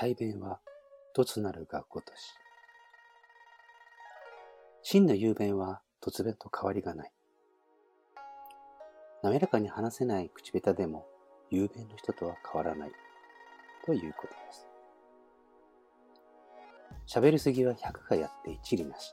[0.00, 0.60] 対弁は
[1.12, 2.20] 突なるがごとし。
[4.80, 7.12] 真の雄弁は突弁と変わりがない。
[9.24, 11.08] 滑らかに話せない口下手でも
[11.50, 12.92] 雄弁の人とは変わらない
[13.84, 14.68] ということです。
[17.18, 19.12] 喋りすぎは100がやって一理なし。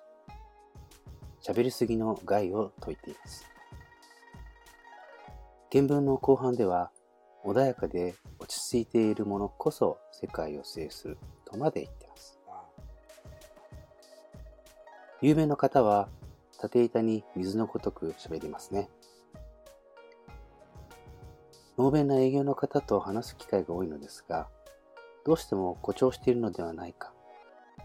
[1.42, 3.44] 喋りすぎの害を説いています。
[5.72, 6.92] 原文の後半では、
[7.46, 12.40] 穏やかで落ち着いているものこそ世界を制するとまで言ってます。
[15.22, 16.10] 有名の方は、
[16.60, 18.90] 縦板に水のごとく喋りますね。
[21.78, 24.48] 能弁な営業の方と話す機会が多いのですが、
[25.26, 27.14] どうしても誇張しているのではないか、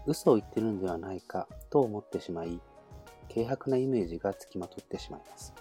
[0.07, 2.59] 嘘を言ってるのではないかと思ってしまい、
[3.33, 5.53] 軽薄なイメージがつきまとってしまいます。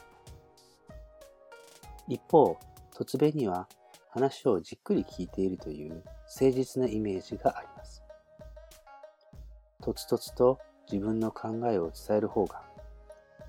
[2.09, 2.59] 一方、
[2.95, 3.69] 突弁には
[4.13, 8.03] 話をじっくり聞いているという誠実なイメージがあります。
[9.83, 10.59] とつとつと
[10.91, 12.63] 自分の考えを伝える方が、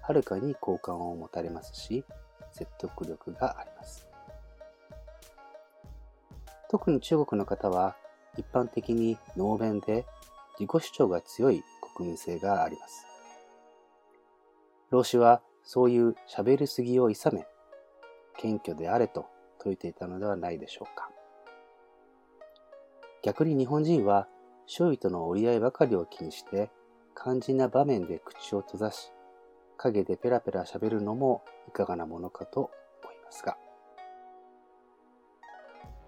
[0.01, 2.05] はるかに好感を持たれますし、
[2.51, 4.07] 説得力があります。
[6.69, 7.95] 特に中国の方は
[8.37, 10.05] 一般的に能弁で
[10.59, 11.63] 自己主張が強い
[11.95, 13.05] 国民性があります。
[14.91, 17.47] 老子はそういう喋りすぎを諌め、
[18.37, 19.25] 謙虚であれと
[19.61, 21.09] 説いていたのではないでしょうか。
[23.23, 24.27] 逆に日本人は
[24.65, 26.71] 周囲との折り合いばかりを気にして
[27.15, 29.11] 肝心な場面で口を閉ざし、
[29.77, 32.71] 陰でペラペラ喋るのもいかがなものかと
[33.03, 33.57] 思いますが。